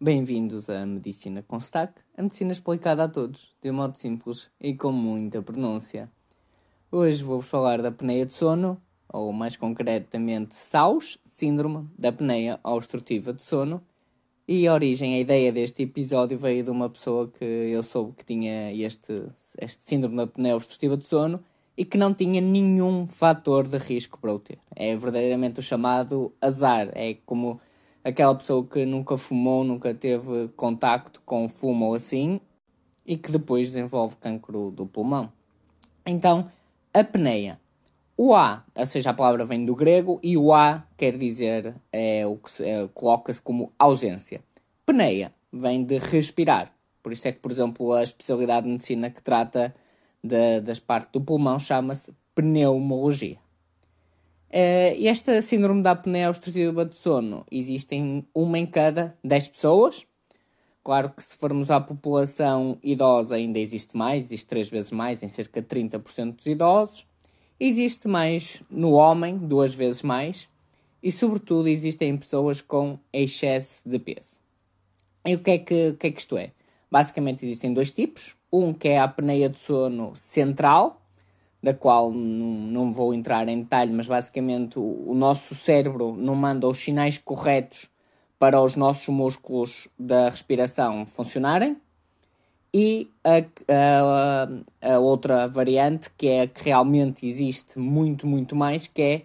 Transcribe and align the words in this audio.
Bem-vindos 0.00 0.70
à 0.70 0.86
Medicina 0.86 1.42
com 1.42 1.58
Sotaque, 1.58 2.00
a 2.16 2.22
medicina 2.22 2.52
explicada 2.52 3.02
a 3.02 3.08
todos, 3.08 3.52
de 3.60 3.68
um 3.68 3.74
modo 3.74 3.98
simples 3.98 4.48
e 4.60 4.72
com 4.72 4.92
muita 4.92 5.42
pronúncia. 5.42 6.08
Hoje 6.88 7.24
vou-vos 7.24 7.48
falar 7.48 7.82
da 7.82 7.88
apneia 7.88 8.24
de 8.24 8.32
sono, 8.32 8.80
ou 9.12 9.32
mais 9.32 9.56
concretamente 9.56 10.54
SAUS, 10.54 11.18
Síndrome 11.24 11.88
da 11.98 12.10
Apneia 12.10 12.60
Obstrutiva 12.62 13.32
de 13.32 13.42
Sono, 13.42 13.82
e 14.46 14.68
a 14.68 14.72
origem, 14.72 15.16
a 15.16 15.18
ideia 15.18 15.50
deste 15.50 15.82
episódio 15.82 16.38
veio 16.38 16.62
de 16.62 16.70
uma 16.70 16.88
pessoa 16.88 17.26
que 17.26 17.44
eu 17.44 17.82
soube 17.82 18.12
que 18.18 18.24
tinha 18.24 18.72
este, 18.72 19.24
este 19.60 19.82
síndrome 19.82 20.16
da 20.16 20.22
apneia 20.22 20.54
obstrutiva 20.54 20.96
de 20.96 21.06
sono 21.06 21.42
e 21.76 21.84
que 21.84 21.98
não 21.98 22.14
tinha 22.14 22.40
nenhum 22.40 23.04
fator 23.08 23.66
de 23.66 23.78
risco 23.78 24.16
para 24.20 24.32
o 24.32 24.38
ter. 24.38 24.60
É 24.76 24.96
verdadeiramente 24.96 25.58
o 25.58 25.62
chamado 25.62 26.32
azar, 26.40 26.88
é 26.94 27.14
como 27.26 27.60
aquela 28.02 28.34
pessoa 28.34 28.64
que 28.66 28.84
nunca 28.84 29.16
fumou, 29.16 29.64
nunca 29.64 29.92
teve 29.94 30.48
contacto 30.56 31.20
com 31.24 31.48
fumo 31.48 31.86
ou 31.86 31.94
assim 31.94 32.40
e 33.06 33.16
que 33.16 33.32
depois 33.32 33.68
desenvolve 33.68 34.16
cancro 34.16 34.70
do 34.70 34.86
pulmão. 34.86 35.32
Então, 36.04 36.48
apneia. 36.92 37.58
O 38.16 38.34
A, 38.34 38.64
ou 38.74 38.86
seja, 38.86 39.10
a 39.10 39.14
palavra 39.14 39.46
vem 39.46 39.64
do 39.64 39.76
grego 39.76 40.18
e 40.22 40.36
o 40.36 40.52
A 40.52 40.84
quer 40.96 41.16
dizer, 41.16 41.74
é, 41.92 42.26
o 42.26 42.36
que 42.36 42.62
é, 42.62 42.88
coloca-se 42.92 43.40
como 43.40 43.72
ausência. 43.78 44.42
Pneia 44.84 45.32
vem 45.52 45.84
de 45.84 45.98
respirar. 45.98 46.72
Por 47.02 47.12
isso 47.12 47.28
é 47.28 47.32
que, 47.32 47.38
por 47.38 47.52
exemplo, 47.52 47.92
a 47.92 48.02
especialidade 48.02 48.66
de 48.66 48.72
medicina 48.72 49.08
que 49.08 49.22
trata 49.22 49.74
de, 50.22 50.60
das 50.60 50.80
partes 50.80 51.12
do 51.12 51.20
pulmão 51.20 51.58
chama-se 51.58 52.12
pneumologia. 52.34 53.38
Uh, 54.50 55.06
esta 55.06 55.42
síndrome 55.42 55.82
da 55.82 55.90
apneia 55.90 56.28
obstrutiva 56.28 56.84
de 56.84 56.94
sono 56.94 57.44
existe 57.50 57.94
em 57.94 58.26
uma 58.34 58.58
em 58.58 58.64
cada 58.64 59.16
10 59.22 59.48
pessoas. 59.48 60.06
Claro 60.82 61.10
que 61.10 61.22
se 61.22 61.36
formos 61.36 61.70
à 61.70 61.78
população 61.78 62.78
idosa 62.82 63.34
ainda 63.34 63.58
existe 63.58 63.94
mais, 63.94 64.24
existe 64.24 64.46
três 64.46 64.70
vezes 64.70 64.90
mais, 64.90 65.22
em 65.22 65.28
cerca 65.28 65.60
de 65.60 65.68
30% 65.68 66.36
dos 66.36 66.46
idosos. 66.46 67.06
Existe 67.60 68.08
mais 68.08 68.62
no 68.70 68.92
homem, 68.92 69.36
duas 69.36 69.74
vezes 69.74 70.02
mais. 70.02 70.48
E 71.02 71.12
sobretudo 71.12 71.68
existem 71.68 72.16
pessoas 72.16 72.62
com 72.62 72.98
excesso 73.12 73.88
de 73.88 73.98
peso. 73.98 74.36
E 75.26 75.34
o 75.34 75.40
que 75.40 75.50
é 75.50 75.58
que, 75.58 75.92
que, 75.92 76.06
é 76.06 76.10
que 76.10 76.20
isto 76.20 76.38
é? 76.38 76.52
Basicamente 76.90 77.44
existem 77.44 77.72
dois 77.72 77.90
tipos. 77.90 78.34
Um 78.50 78.72
que 78.72 78.88
é 78.88 78.98
a 78.98 79.04
apneia 79.04 79.48
de 79.50 79.58
sono 79.58 80.14
central, 80.16 81.02
da 81.62 81.74
qual 81.74 82.12
não, 82.12 82.92
vou 82.92 83.12
entrar 83.12 83.48
em 83.48 83.60
detalhe, 83.62 83.92
mas 83.92 84.06
basicamente 84.06 84.78
o, 84.78 85.10
o, 85.10 85.14
nosso 85.14 85.54
cérebro 85.54 86.14
não 86.16 86.34
manda 86.34 86.68
os 86.68 86.78
sinais 86.78 87.18
corretos 87.18 87.88
para 88.38 88.62
os 88.62 88.76
nossos 88.76 89.08
músculos 89.08 89.88
da 89.98 90.28
respiração 90.28 91.04
funcionarem. 91.04 91.76
E 92.72 93.10
a, 93.24 93.38
a, 94.82 94.94
a 94.94 94.98
outra 94.98 95.48
variante, 95.48 96.10
que 96.16 96.28
é 96.28 96.42
a 96.42 96.46
que 96.46 96.64
realmente 96.64 97.26
existe 97.26 97.78
muito, 97.78 98.26
muito 98.26 98.54
mais, 98.54 98.86
que 98.86 99.02
é 99.02 99.22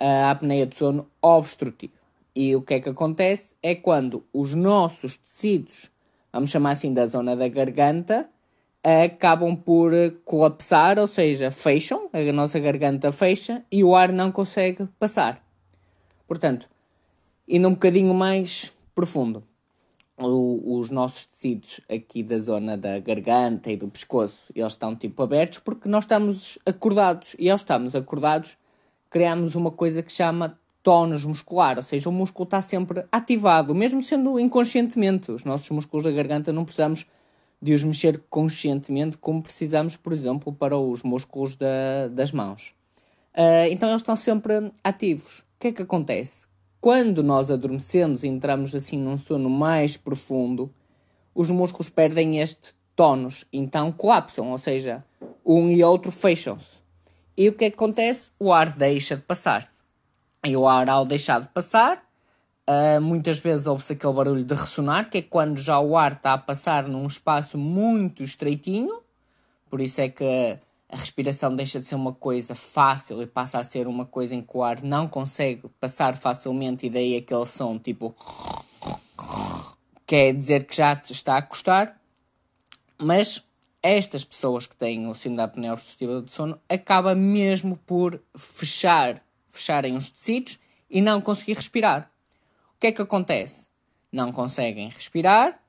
a 0.00 0.30
apneia 0.30 0.66
de 0.66 0.74
sono 0.74 1.06
obstrutiva. 1.20 1.92
E 2.34 2.56
o 2.56 2.62
que 2.62 2.74
é 2.74 2.80
que 2.80 2.88
acontece? 2.88 3.54
É 3.62 3.74
quando 3.74 4.24
os 4.32 4.54
nossos 4.54 5.16
tecidos, 5.18 5.90
vamos 6.32 6.50
chamar 6.50 6.72
assim 6.72 6.92
da 6.92 7.06
zona 7.06 7.36
da 7.36 7.48
garganta, 7.48 8.28
acabam 8.82 9.54
por 9.56 9.92
colapsar, 10.24 10.98
ou 10.98 11.06
seja, 11.06 11.50
fecham, 11.50 12.08
a 12.12 12.32
nossa 12.32 12.58
garganta 12.58 13.12
fecha 13.12 13.64
e 13.70 13.84
o 13.84 13.94
ar 13.94 14.12
não 14.12 14.32
consegue 14.32 14.88
passar. 14.98 15.44
Portanto, 16.26 16.68
indo 17.46 17.68
um 17.68 17.72
bocadinho 17.72 18.14
mais 18.14 18.72
profundo, 18.94 19.42
os 20.16 20.90
nossos 20.90 21.26
tecidos 21.26 21.80
aqui 21.90 22.22
da 22.22 22.38
zona 22.38 22.76
da 22.76 22.98
garganta 22.98 23.70
e 23.70 23.76
do 23.76 23.88
pescoço, 23.88 24.52
eles 24.54 24.72
estão 24.72 24.94
tipo 24.94 25.22
abertos 25.22 25.58
porque 25.60 25.88
nós 25.88 26.04
estamos 26.04 26.58
acordados 26.66 27.34
e 27.38 27.48
ao 27.48 27.56
estarmos 27.56 27.94
acordados 27.94 28.56
criamos 29.08 29.54
uma 29.54 29.70
coisa 29.70 30.02
que 30.02 30.12
chama 30.12 30.58
tónus 30.82 31.24
muscular, 31.24 31.76
ou 31.76 31.82
seja, 31.82 32.08
o 32.08 32.12
músculo 32.12 32.44
está 32.44 32.62
sempre 32.62 33.04
ativado, 33.10 33.74
mesmo 33.74 34.02
sendo 34.02 34.38
inconscientemente. 34.38 35.30
Os 35.30 35.44
nossos 35.44 35.68
músculos 35.70 36.04
da 36.04 36.10
garganta 36.10 36.52
não 36.52 36.64
precisamos 36.64 37.06
de 37.60 37.74
os 37.74 37.84
mexer 37.84 38.22
conscientemente, 38.30 39.18
como 39.18 39.42
precisamos, 39.42 39.96
por 39.96 40.12
exemplo, 40.12 40.52
para 40.52 40.76
os 40.76 41.02
músculos 41.02 41.54
da, 41.54 42.08
das 42.10 42.32
mãos. 42.32 42.72
Uh, 43.34 43.70
então 43.70 43.88
eles 43.88 44.02
estão 44.02 44.16
sempre 44.16 44.72
ativos. 44.82 45.40
O 45.40 45.44
que 45.60 45.68
é 45.68 45.72
que 45.72 45.82
acontece? 45.82 46.48
Quando 46.80 47.22
nós 47.22 47.50
adormecemos 47.50 48.24
e 48.24 48.28
entramos 48.28 48.74
assim 48.74 48.96
num 48.96 49.18
sono 49.18 49.50
mais 49.50 49.96
profundo, 49.96 50.72
os 51.34 51.50
músculos 51.50 51.90
perdem 51.90 52.40
este 52.40 52.74
tónus, 52.96 53.44
então 53.52 53.92
colapsam, 53.92 54.50
ou 54.50 54.58
seja, 54.58 55.04
um 55.44 55.68
e 55.70 55.84
outro 55.84 56.10
fecham-se. 56.10 56.80
E 57.36 57.48
o 57.48 57.52
que 57.52 57.66
é 57.66 57.70
que 57.70 57.76
acontece? 57.76 58.32
O 58.38 58.52
ar 58.52 58.76
deixa 58.76 59.16
de 59.16 59.22
passar. 59.22 59.70
E 60.44 60.56
o 60.56 60.66
ar, 60.66 60.88
ao 60.88 61.04
deixar 61.04 61.40
de 61.40 61.48
passar, 61.48 62.02
Uh, 62.70 63.00
muitas 63.00 63.40
vezes 63.40 63.66
ouve-se 63.66 63.94
aquele 63.94 64.12
barulho 64.12 64.44
de 64.44 64.54
ressonar, 64.54 65.10
que 65.10 65.18
é 65.18 65.22
quando 65.22 65.58
já 65.58 65.80
o 65.80 65.96
ar 65.96 66.12
está 66.12 66.34
a 66.34 66.38
passar 66.38 66.86
num 66.86 67.04
espaço 67.04 67.58
muito 67.58 68.22
estreitinho, 68.22 69.02
por 69.68 69.80
isso 69.80 70.00
é 70.00 70.08
que 70.08 70.56
a 70.88 70.96
respiração 70.96 71.56
deixa 71.56 71.80
de 71.80 71.88
ser 71.88 71.96
uma 71.96 72.12
coisa 72.12 72.54
fácil 72.54 73.20
e 73.20 73.26
passa 73.26 73.58
a 73.58 73.64
ser 73.64 73.88
uma 73.88 74.06
coisa 74.06 74.36
em 74.36 74.42
que 74.42 74.56
o 74.56 74.62
ar 74.62 74.84
não 74.84 75.08
consegue 75.08 75.68
passar 75.80 76.16
facilmente, 76.16 76.86
e 76.86 76.90
daí 76.90 77.16
aquele 77.16 77.44
som 77.44 77.76
tipo. 77.76 78.14
quer 80.06 80.32
dizer 80.32 80.62
que 80.64 80.76
já 80.76 80.92
está 80.92 81.38
a 81.38 81.42
custar. 81.42 82.00
Mas 82.96 83.42
estas 83.82 84.24
pessoas 84.24 84.68
que 84.68 84.76
têm 84.76 85.08
o 85.08 85.14
síndrome 85.14 85.38
da 85.38 85.44
apneia 85.44 85.72
obstrutiva 85.72 86.22
do 86.22 86.30
sono 86.30 86.56
acaba 86.68 87.16
mesmo 87.16 87.76
por 87.78 88.22
fechar, 88.36 89.20
fecharem 89.48 89.96
os 89.96 90.08
tecidos 90.08 90.56
e 90.88 91.00
não 91.00 91.20
conseguir 91.20 91.54
respirar 91.54 92.08
que 92.80 92.86
é 92.86 92.92
que 92.92 93.02
acontece? 93.02 93.68
Não 94.10 94.32
conseguem 94.32 94.88
respirar, 94.88 95.60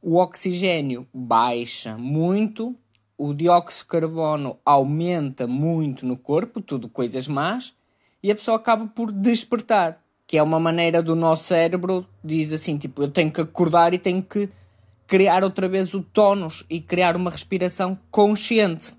o 0.00 0.16
oxigênio 0.18 1.06
baixa 1.12 1.98
muito, 1.98 2.76
o 3.18 3.34
dióxido 3.34 3.80
de 3.80 3.86
carbono 3.86 4.56
aumenta 4.64 5.48
muito 5.48 6.06
no 6.06 6.16
corpo, 6.16 6.60
tudo 6.60 6.88
coisas 6.88 7.26
más, 7.26 7.74
e 8.22 8.30
a 8.30 8.34
pessoa 8.36 8.56
acaba 8.56 8.86
por 8.86 9.10
despertar, 9.10 10.00
que 10.28 10.38
é 10.38 10.42
uma 10.42 10.60
maneira 10.60 11.02
do 11.02 11.16
nosso 11.16 11.44
cérebro, 11.44 12.06
diz 12.22 12.52
assim, 12.52 12.78
tipo, 12.78 13.02
eu 13.02 13.10
tenho 13.10 13.32
que 13.32 13.40
acordar 13.40 13.92
e 13.92 13.98
tenho 13.98 14.22
que 14.22 14.48
criar 15.08 15.42
outra 15.42 15.68
vez 15.68 15.92
o 15.92 16.00
tónus 16.00 16.64
e 16.70 16.80
criar 16.80 17.16
uma 17.16 17.32
respiração 17.32 17.98
consciente. 18.12 18.94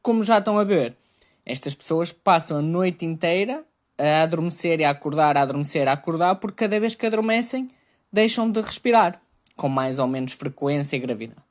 Como 0.00 0.24
já 0.24 0.38
estão 0.38 0.56
a 0.56 0.64
ver, 0.64 0.96
estas 1.44 1.74
pessoas 1.74 2.12
passam 2.12 2.58
a 2.58 2.62
noite 2.62 3.04
inteira 3.04 3.62
a 3.98 4.22
adormecer 4.22 4.80
e 4.80 4.84
a 4.84 4.90
acordar, 4.90 5.36
a 5.36 5.42
adormecer, 5.42 5.88
a 5.88 5.92
acordar, 5.92 6.36
porque 6.36 6.64
cada 6.64 6.78
vez 6.78 6.94
que 6.94 7.06
adormecem 7.06 7.68
deixam 8.12 8.50
de 8.50 8.60
respirar 8.60 9.20
com 9.56 9.68
mais 9.68 9.98
ou 9.98 10.06
menos 10.06 10.32
frequência 10.32 10.96
e 10.96 11.00
gravidade. 11.00 11.42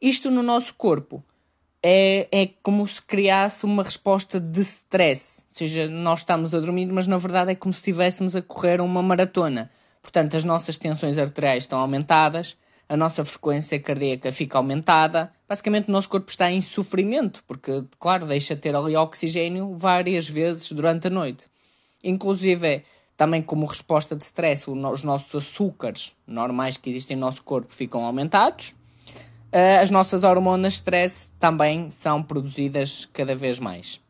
Isto 0.00 0.30
no 0.30 0.42
nosso 0.42 0.74
corpo 0.74 1.22
é, 1.82 2.26
é 2.32 2.48
como 2.62 2.86
se 2.88 3.02
criasse 3.02 3.64
uma 3.64 3.82
resposta 3.82 4.40
de 4.40 4.60
stress. 4.60 5.42
Ou 5.42 5.54
seja, 5.54 5.88
nós 5.88 6.20
estamos 6.20 6.54
a 6.54 6.60
dormir, 6.60 6.86
mas 6.86 7.06
na 7.06 7.18
verdade 7.18 7.52
é 7.52 7.54
como 7.54 7.72
se 7.72 7.80
estivéssemos 7.80 8.34
a 8.34 8.42
correr 8.42 8.80
uma 8.80 9.02
maratona. 9.02 9.70
Portanto, 10.00 10.36
as 10.36 10.44
nossas 10.44 10.76
tensões 10.76 11.18
arteriais 11.18 11.64
estão 11.64 11.78
aumentadas, 11.78 12.56
a 12.88 12.96
nossa 12.96 13.24
frequência 13.24 13.78
cardíaca 13.78 14.32
fica 14.32 14.58
aumentada. 14.58 15.32
Basicamente, 15.48 15.88
o 15.88 15.92
nosso 15.92 16.08
corpo 16.08 16.30
está 16.30 16.50
em 16.50 16.60
sofrimento, 16.60 17.44
porque, 17.46 17.84
claro, 17.98 18.26
deixa 18.26 18.54
de 18.54 18.60
ter 18.60 18.74
ali 18.74 18.96
oxigênio 18.96 19.76
várias 19.76 20.28
vezes 20.28 20.72
durante 20.72 21.06
a 21.06 21.10
noite. 21.10 21.46
Inclusive, 22.02 22.84
também 23.16 23.42
como 23.42 23.66
resposta 23.66 24.16
de 24.16 24.24
stress, 24.24 24.68
os 24.70 25.02
nossos 25.04 25.34
açúcares 25.34 26.16
normais 26.26 26.76
que 26.76 26.90
existem 26.90 27.16
no 27.16 27.26
nosso 27.26 27.42
corpo 27.42 27.72
ficam 27.72 28.04
aumentados. 28.04 28.74
Eh, 29.52 29.78
as 29.78 29.90
nossas 29.90 30.24
hormonas 30.24 30.72
de 30.72 30.78
stress 30.78 31.30
também 31.38 31.90
são 31.90 32.22
produzidas 32.22 33.08
cada 33.12 33.36
vez 33.36 33.58
mais. 33.58 34.00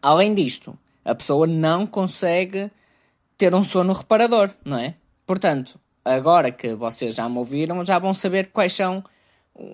Além 0.00 0.34
disto, 0.34 0.76
a 1.04 1.14
pessoa 1.14 1.46
não 1.46 1.86
consegue 1.86 2.70
ter 3.36 3.54
um 3.54 3.62
sono 3.62 3.92
reparador, 3.92 4.50
não 4.64 4.78
é? 4.78 4.94
Portanto, 5.26 5.78
agora 6.04 6.50
que 6.50 6.74
vocês 6.74 7.14
já 7.14 7.28
me 7.28 7.38
ouviram, 7.38 7.84
já 7.84 7.98
vão 7.98 8.14
saber 8.14 8.50
quais 8.50 8.72
são 8.72 9.04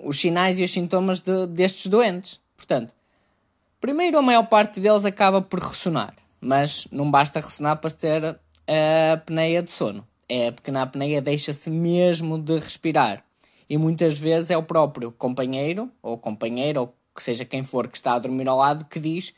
os 0.04 0.20
sinais 0.20 0.58
e 0.58 0.64
os 0.64 0.72
sintomas 0.72 1.20
de, 1.20 1.46
destes 1.46 1.87
doentes. 1.87 2.40
Portanto, 2.56 2.94
primeiro 3.81 4.19
a 4.19 4.22
maior 4.22 4.46
parte 4.46 4.81
deles 4.81 5.04
acaba 5.04 5.40
por 5.40 5.60
ressonar. 5.60 6.14
Mas 6.40 6.87
não 6.90 7.10
basta 7.10 7.40
ressonar 7.40 7.76
para 7.78 7.90
ter 7.90 8.25
a 8.25 9.12
apneia 9.12 9.62
de 9.62 9.70
sono. 9.70 10.06
É 10.28 10.50
porque 10.50 10.70
na 10.70 10.82
apneia 10.82 11.20
deixa-se 11.20 11.69
mesmo 11.70 12.38
de 12.38 12.54
respirar. 12.54 13.25
E 13.69 13.76
muitas 13.76 14.19
vezes 14.19 14.50
é 14.50 14.56
o 14.56 14.62
próprio 14.62 15.12
companheiro, 15.12 15.90
ou 16.02 16.16
companheira, 16.16 16.81
ou 16.81 16.94
que 17.14 17.22
seja 17.22 17.44
quem 17.44 17.62
for 17.62 17.88
que 17.88 17.96
está 17.96 18.14
a 18.14 18.19
dormir 18.19 18.48
ao 18.48 18.56
lado, 18.56 18.84
que 18.84 18.98
diz 18.98 19.34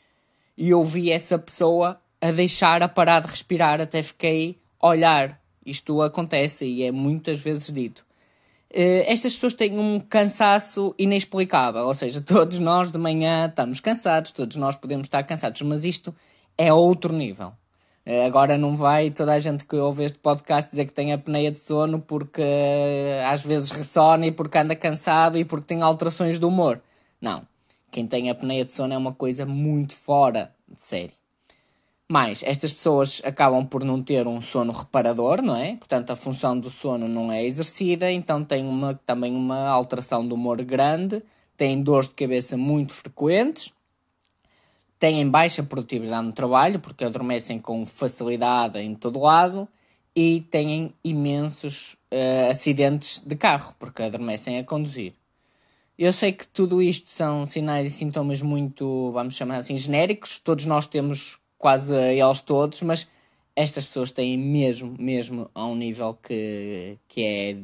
e 0.57 0.69
eu 0.69 0.83
vi 0.83 1.11
essa 1.11 1.37
pessoa 1.37 1.99
a 2.21 2.31
deixar 2.31 2.81
a 2.83 2.87
parar 2.87 3.21
de 3.21 3.27
respirar, 3.27 3.81
até 3.81 4.01
fiquei 4.01 4.59
a 4.79 4.87
olhar 4.87 5.41
Isto 5.65 6.01
acontece 6.01 6.65
e 6.65 6.83
é 6.83 6.91
muitas 6.91 7.39
vezes 7.39 7.71
dito. 7.71 8.05
Uh, 8.69 9.05
estas 9.05 9.33
pessoas 9.35 9.53
têm 9.53 9.79
um 9.79 9.99
cansaço 9.99 10.93
inexplicável, 10.97 11.85
ou 11.85 11.93
seja, 11.93 12.19
todos 12.21 12.59
nós 12.59 12.91
de 12.91 12.97
manhã 12.97 13.47
estamos 13.47 13.79
cansados, 13.79 14.31
todos 14.31 14.57
nós 14.57 14.75
podemos 14.75 15.05
estar 15.05 15.23
cansados, 15.23 15.61
mas 15.61 15.85
isto 15.85 16.13
é 16.57 16.73
outro 16.73 17.13
nível. 17.13 17.53
Uh, 18.05 18.25
agora 18.25 18.57
não 18.57 18.75
vai 18.75 19.11
toda 19.11 19.33
a 19.33 19.39
gente 19.39 19.63
que 19.63 19.75
ouve 19.77 20.03
este 20.03 20.19
podcast 20.19 20.69
dizer 20.69 20.85
que 20.85 20.93
tem 20.93 21.13
apneia 21.13 21.49
de 21.49 21.59
sono 21.59 22.01
porque 22.01 22.41
uh, 22.41 23.27
às 23.31 23.41
vezes 23.41 23.71
ressona 23.71 24.27
e 24.27 24.31
porque 24.31 24.57
anda 24.57 24.75
cansado 24.75 25.37
e 25.37 25.45
porque 25.45 25.67
tem 25.67 25.81
alterações 25.81 26.37
do 26.37 26.49
humor. 26.49 26.81
Não. 27.21 27.47
Quem 27.89 28.05
tem 28.07 28.29
apneia 28.29 28.65
de 28.65 28.73
sono 28.73 28.93
é 28.93 28.97
uma 28.97 29.13
coisa 29.13 29.45
muito 29.45 29.95
fora 29.95 30.51
de 30.67 30.81
série. 30.81 31.13
Mais, 32.11 32.43
estas 32.43 32.73
pessoas 32.73 33.21
acabam 33.23 33.65
por 33.65 33.83
não 33.83 34.03
ter 34.03 34.27
um 34.27 34.41
sono 34.41 34.73
reparador, 34.73 35.41
não 35.41 35.55
é? 35.55 35.77
Portanto, 35.77 36.11
a 36.11 36.15
função 36.15 36.59
do 36.59 36.69
sono 36.69 37.07
não 37.07 37.31
é 37.31 37.45
exercida, 37.45 38.11
então 38.11 38.43
têm 38.43 38.67
uma, 38.67 38.99
também 39.05 39.33
uma 39.35 39.67
alteração 39.69 40.27
do 40.27 40.35
humor 40.35 40.61
grande, 40.63 41.23
têm 41.55 41.81
dores 41.81 42.09
de 42.09 42.15
cabeça 42.15 42.57
muito 42.57 42.93
frequentes, 42.93 43.71
têm 45.03 45.29
baixa 45.29 45.61
produtividade 45.61 46.25
no 46.25 46.31
trabalho, 46.31 46.79
porque 46.79 47.03
adormecem 47.03 47.59
com 47.59 47.85
facilidade 47.85 48.79
em 48.79 48.95
todo 48.95 49.19
lado, 49.19 49.67
e 50.15 50.39
têm 50.49 50.93
imensos 51.03 51.97
uh, 52.09 52.49
acidentes 52.49 53.19
de 53.19 53.35
carro, 53.35 53.75
porque 53.77 54.01
adormecem 54.01 54.57
a 54.59 54.63
conduzir. 54.63 55.11
Eu 55.99 56.13
sei 56.13 56.31
que 56.31 56.47
tudo 56.47 56.81
isto 56.81 57.09
são 57.09 57.45
sinais 57.45 57.85
e 57.85 57.93
sintomas 57.93 58.41
muito, 58.41 59.11
vamos 59.11 59.35
chamar 59.35 59.57
assim, 59.57 59.75
genéricos. 59.75 60.39
Todos 60.39 60.65
nós 60.65 60.87
temos 60.87 61.37
quase 61.57 61.93
eles 61.93 62.39
todos, 62.39 62.81
mas 62.81 63.05
estas 63.57 63.85
pessoas 63.85 64.09
têm 64.09 64.37
mesmo, 64.37 64.95
mesmo 64.97 65.51
a 65.53 65.65
um 65.65 65.75
nível 65.75 66.13
que, 66.13 66.97
que, 67.09 67.25
é, 67.25 67.57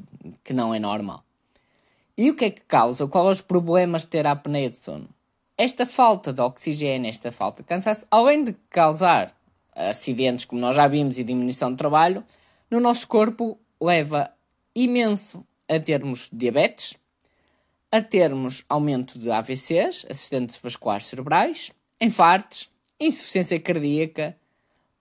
que 0.43 0.51
não 0.51 0.73
é 0.73 0.79
normal. 0.79 1.23
E 2.17 2.29
o 2.29 2.35
que 2.35 2.43
é 2.43 2.49
que 2.49 2.63
causa? 2.63 3.07
Quais 3.07 3.23
são 3.23 3.31
os 3.31 3.39
problemas 3.39 4.01
de 4.01 4.09
ter 4.09 4.27
apneia 4.27 4.69
de 4.69 4.77
sono? 4.77 5.07
Esta 5.59 5.85
falta 5.85 6.31
de 6.31 6.39
oxigênio, 6.39 7.09
esta 7.09 7.33
falta 7.33 7.61
de 7.61 7.67
cansaço, 7.67 8.07
além 8.09 8.45
de 8.45 8.55
causar 8.69 9.37
acidentes, 9.75 10.45
como 10.45 10.61
nós 10.61 10.73
já 10.73 10.87
vimos, 10.87 11.19
e 11.19 11.23
diminuição 11.25 11.69
de 11.69 11.75
trabalho, 11.75 12.23
no 12.71 12.79
nosso 12.79 13.05
corpo 13.05 13.59
leva 13.81 14.31
imenso 14.73 15.45
a 15.67 15.77
termos 15.77 16.29
diabetes, 16.31 16.95
a 17.91 18.01
termos 18.01 18.63
aumento 18.69 19.19
de 19.19 19.29
AVCs, 19.29 20.05
acidentes 20.09 20.57
vasculares 20.63 21.07
cerebrais, 21.07 21.73
infartos, 21.99 22.69
insuficiência 22.97 23.59
cardíaca, 23.59 24.37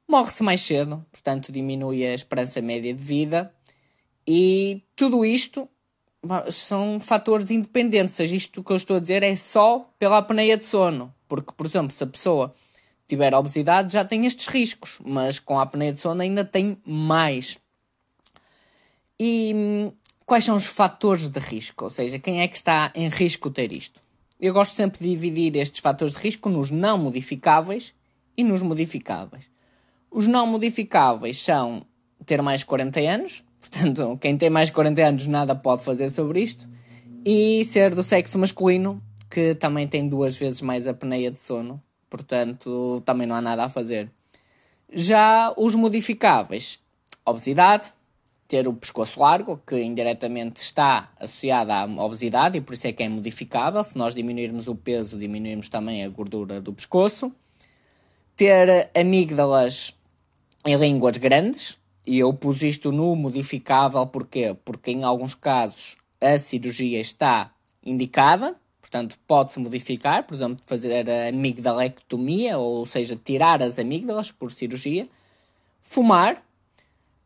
morre-se 0.08 0.42
mais 0.42 0.60
cedo, 0.60 1.06
portanto 1.12 1.52
diminui 1.52 2.04
a 2.04 2.12
esperança 2.12 2.60
média 2.60 2.92
de 2.92 3.00
vida 3.00 3.54
e 4.26 4.82
tudo 4.96 5.24
isto 5.24 5.68
são 6.50 6.98
fatores 6.98 7.50
independentes, 7.50 8.16
seja, 8.16 8.36
isto 8.36 8.62
que 8.62 8.72
eu 8.72 8.76
estou 8.76 8.96
a 8.96 9.00
dizer 9.00 9.22
é 9.22 9.36
só 9.36 9.82
pela 9.98 10.18
apneia 10.18 10.56
de 10.56 10.64
sono, 10.64 11.14
porque, 11.28 11.52
por 11.56 11.66
exemplo, 11.66 11.90
se 11.90 12.02
a 12.02 12.06
pessoa 12.06 12.54
tiver 13.06 13.34
obesidade 13.34 13.92
já 13.92 14.04
tem 14.04 14.26
estes 14.26 14.46
riscos, 14.46 14.98
mas 15.04 15.38
com 15.38 15.58
a 15.58 15.62
apneia 15.62 15.92
de 15.92 16.00
sono 16.00 16.20
ainda 16.20 16.44
tem 16.44 16.76
mais. 16.84 17.58
E 19.18 19.52
hum, 19.54 19.92
quais 20.26 20.44
são 20.44 20.56
os 20.56 20.66
fatores 20.66 21.28
de 21.28 21.40
risco? 21.40 21.84
Ou 21.84 21.90
seja, 21.90 22.18
quem 22.18 22.42
é 22.42 22.48
que 22.48 22.56
está 22.56 22.92
em 22.94 23.08
risco 23.08 23.50
ter 23.50 23.72
isto? 23.72 24.00
Eu 24.38 24.52
gosto 24.52 24.76
sempre 24.76 25.00
de 25.00 25.10
dividir 25.10 25.56
estes 25.56 25.80
fatores 25.80 26.14
de 26.14 26.20
risco 26.20 26.48
nos 26.48 26.70
não 26.70 26.98
modificáveis 26.98 27.92
e 28.36 28.44
nos 28.44 28.62
modificáveis. 28.62 29.50
Os 30.10 30.26
não 30.26 30.46
modificáveis 30.46 31.40
são 31.40 31.84
ter 32.24 32.40
mais 32.42 32.60
de 32.60 32.66
40 32.66 33.00
anos, 33.00 33.44
portanto, 33.70 34.18
quem 34.20 34.36
tem 34.36 34.50
mais 34.50 34.68
de 34.68 34.74
40 34.74 35.02
anos 35.02 35.26
nada 35.26 35.54
pode 35.54 35.84
fazer 35.84 36.10
sobre 36.10 36.40
isto, 36.40 36.68
e 37.24 37.64
ser 37.64 37.94
do 37.94 38.02
sexo 38.02 38.38
masculino, 38.38 39.02
que 39.30 39.54
também 39.54 39.86
tem 39.86 40.08
duas 40.08 40.36
vezes 40.36 40.62
mais 40.62 40.86
apneia 40.86 41.30
de 41.30 41.38
sono, 41.38 41.82
portanto, 42.08 43.02
também 43.04 43.26
não 43.26 43.36
há 43.36 43.40
nada 43.40 43.64
a 43.64 43.68
fazer. 43.68 44.10
Já 44.92 45.52
os 45.56 45.74
modificáveis, 45.74 46.78
obesidade, 47.24 47.84
ter 48.48 48.66
o 48.66 48.72
pescoço 48.72 49.20
largo, 49.20 49.60
que 49.66 49.78
indiretamente 49.78 50.62
está 50.62 51.12
associado 51.20 51.70
à 51.70 51.84
obesidade 52.02 52.56
e 52.56 52.62
por 52.62 52.72
isso 52.72 52.86
é 52.86 52.92
que 52.92 53.02
é 53.02 53.08
modificável. 53.08 53.84
Se 53.84 53.96
nós 53.96 54.14
diminuirmos 54.14 54.66
o 54.66 54.74
peso, 54.74 55.18
diminuirmos 55.18 55.68
também 55.68 56.02
a 56.02 56.08
gordura 56.08 56.58
do 56.58 56.72
pescoço. 56.72 57.30
Ter 58.34 58.90
amígdalas 58.98 59.94
em 60.66 60.76
línguas 60.76 61.18
grandes, 61.18 61.77
e 62.08 62.18
eu 62.20 62.32
pus 62.32 62.62
isto 62.62 62.90
no 62.90 63.14
modificável 63.14 64.06
porquê? 64.06 64.56
Porque 64.64 64.90
em 64.90 65.04
alguns 65.04 65.34
casos 65.34 65.98
a 66.18 66.38
cirurgia 66.38 66.98
está 67.00 67.52
indicada, 67.84 68.56
portanto 68.80 69.18
pode-se 69.26 69.60
modificar, 69.60 70.24
por 70.24 70.34
exemplo, 70.34 70.64
fazer 70.66 71.08
a 71.08 71.28
amigdalectomia, 71.28 72.56
ou 72.56 72.86
seja, 72.86 73.14
tirar 73.22 73.62
as 73.62 73.78
amígdalas 73.78 74.32
por 74.32 74.50
cirurgia. 74.50 75.06
Fumar, 75.82 76.42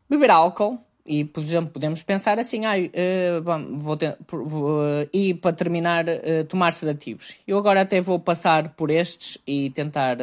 beber 0.09 0.31
álcool, 0.31 0.77
e, 1.05 1.23
por 1.23 1.43
exemplo, 1.43 1.71
podemos 1.71 2.03
pensar 2.03 2.37
assim, 2.37 2.65
ah, 2.65 2.75
uh, 2.77 3.77
vou 3.77 3.97
ter, 3.97 4.17
vou, 4.27 4.81
uh, 4.81 5.09
e 5.11 5.33
para 5.33 5.53
terminar, 5.53 6.05
uh, 6.07 6.43
tomar 6.47 6.71
sedativos. 6.71 7.35
Eu 7.47 7.57
agora 7.57 7.81
até 7.81 7.99
vou 7.99 8.19
passar 8.19 8.69
por 8.69 8.89
estes 8.89 9.37
e 9.45 9.69
tentar, 9.71 10.17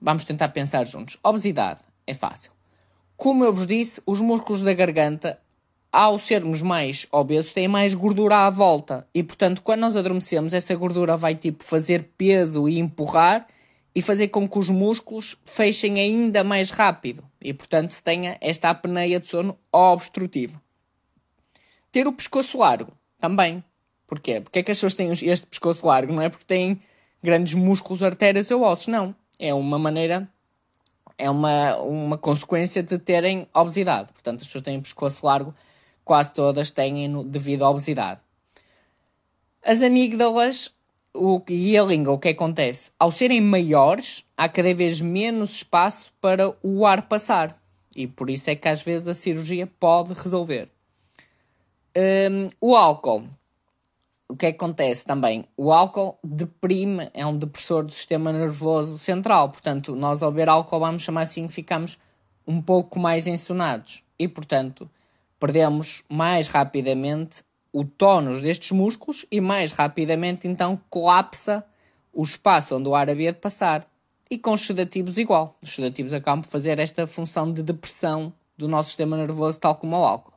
vamos 0.00 0.24
tentar 0.24 0.48
pensar 0.48 0.84
juntos. 0.86 1.18
Obesidade, 1.22 1.80
é 2.06 2.14
fácil. 2.14 2.59
Como 3.20 3.44
eu 3.44 3.52
vos 3.52 3.66
disse, 3.66 4.00
os 4.06 4.18
músculos 4.18 4.62
da 4.62 4.72
garganta, 4.72 5.38
ao 5.92 6.18
sermos 6.18 6.62
mais 6.62 7.06
obesos, 7.12 7.52
têm 7.52 7.68
mais 7.68 7.92
gordura 7.92 8.46
à 8.46 8.48
volta. 8.48 9.06
E, 9.14 9.22
portanto, 9.22 9.60
quando 9.60 9.80
nós 9.80 9.94
adormecemos, 9.94 10.54
essa 10.54 10.74
gordura 10.74 11.18
vai, 11.18 11.34
tipo, 11.34 11.62
fazer 11.62 12.12
peso 12.16 12.66
e 12.66 12.78
empurrar 12.78 13.46
e 13.94 14.00
fazer 14.00 14.28
com 14.28 14.48
que 14.48 14.58
os 14.58 14.70
músculos 14.70 15.36
fechem 15.44 16.00
ainda 16.00 16.42
mais 16.42 16.70
rápido 16.70 17.22
e, 17.42 17.52
portanto, 17.52 17.90
se 17.90 18.02
tenha 18.02 18.38
esta 18.40 18.70
apneia 18.70 19.20
de 19.20 19.28
sono 19.28 19.58
obstrutiva. 19.70 20.58
Ter 21.92 22.06
o 22.06 22.14
pescoço 22.14 22.56
largo 22.56 22.90
também. 23.18 23.62
Porquê? 24.06 24.40
Porque 24.40 24.60
é 24.60 24.62
que 24.62 24.70
as 24.70 24.78
pessoas 24.78 24.94
têm 24.94 25.12
este 25.12 25.46
pescoço 25.46 25.86
largo? 25.86 26.10
Não 26.10 26.22
é 26.22 26.30
porque 26.30 26.46
têm 26.46 26.80
grandes 27.22 27.52
músculos, 27.52 28.02
artérias 28.02 28.50
ou 28.50 28.62
ossos, 28.62 28.86
não. 28.86 29.14
É 29.38 29.52
uma 29.52 29.78
maneira, 29.78 30.26
é 31.20 31.30
uma, 31.30 31.76
uma 31.78 32.18
consequência 32.18 32.82
de 32.82 32.98
terem 32.98 33.46
obesidade. 33.54 34.12
Portanto, 34.12 34.40
as 34.40 34.46
pessoas 34.46 34.64
têm 34.64 34.80
pescoço 34.80 35.24
largo, 35.24 35.54
quase 36.04 36.32
todas 36.32 36.70
têm 36.70 37.22
devido 37.24 37.64
à 37.64 37.70
obesidade. 37.70 38.20
As 39.62 39.82
amígdalas 39.82 40.74
o, 41.14 41.42
e 41.48 41.76
a 41.76 41.82
língua, 41.82 42.12
o 42.14 42.18
que 42.18 42.28
acontece? 42.28 42.92
Ao 42.98 43.10
serem 43.10 43.40
maiores, 43.40 44.24
há 44.36 44.48
cada 44.48 44.72
vez 44.74 45.00
menos 45.00 45.56
espaço 45.56 46.12
para 46.20 46.54
o 46.62 46.86
ar 46.86 47.02
passar. 47.02 47.56
E 47.94 48.06
por 48.06 48.30
isso 48.30 48.48
é 48.50 48.54
que 48.54 48.68
às 48.68 48.82
vezes 48.82 49.08
a 49.08 49.14
cirurgia 49.14 49.66
pode 49.78 50.14
resolver. 50.14 50.68
Um, 51.96 52.48
o 52.60 52.76
álcool. 52.76 53.24
O 54.30 54.36
que 54.36 54.46
acontece 54.46 55.04
também? 55.04 55.44
O 55.56 55.72
álcool 55.72 56.16
deprime, 56.22 57.10
é 57.12 57.26
um 57.26 57.36
depressor 57.36 57.82
do 57.84 57.92
sistema 57.92 58.32
nervoso 58.32 58.96
central. 58.96 59.48
Portanto, 59.48 59.96
nós 59.96 60.22
ao 60.22 60.30
beber 60.30 60.48
álcool, 60.48 60.78
vamos 60.78 61.02
chamar 61.02 61.22
assim, 61.22 61.48
ficamos 61.48 61.98
um 62.46 62.62
pouco 62.62 63.00
mais 63.00 63.26
ensonados. 63.26 64.04
E, 64.16 64.28
portanto, 64.28 64.88
perdemos 65.40 66.04
mais 66.08 66.46
rapidamente 66.46 67.42
o 67.72 67.84
tónus 67.84 68.40
destes 68.40 68.70
músculos 68.70 69.26
e 69.32 69.40
mais 69.40 69.72
rapidamente 69.72 70.46
então 70.46 70.80
colapsa 70.88 71.64
o 72.12 72.22
espaço 72.22 72.76
onde 72.76 72.88
o 72.88 72.94
ar 72.94 73.10
havia 73.10 73.32
de 73.32 73.40
passar. 73.40 73.84
E 74.30 74.38
com 74.38 74.52
os 74.52 74.64
sedativos 74.64 75.18
igual. 75.18 75.56
Os 75.60 75.74
sedativos 75.74 76.12
acabam 76.12 76.42
por 76.42 76.50
fazer 76.50 76.78
esta 76.78 77.04
função 77.04 77.52
de 77.52 77.64
depressão 77.64 78.32
do 78.56 78.68
nosso 78.68 78.90
sistema 78.90 79.16
nervoso, 79.16 79.58
tal 79.58 79.74
como 79.74 79.96
o 79.96 80.04
álcool. 80.04 80.34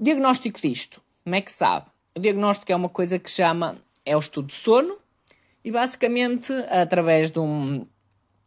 Diagnóstico 0.00 0.58
disto. 0.58 1.02
Como 1.24 1.36
é 1.36 1.42
que 1.42 1.52
sabe? 1.52 1.84
O 2.18 2.20
diagnóstico 2.20 2.72
é 2.72 2.74
uma 2.74 2.88
coisa 2.88 3.16
que 3.16 3.30
chama, 3.30 3.76
é 4.04 4.16
o 4.16 4.18
estudo 4.18 4.48
de 4.48 4.54
sono, 4.54 4.96
e 5.64 5.70
basicamente, 5.70 6.52
através 6.68 7.30
de, 7.30 7.38
um, 7.38 7.86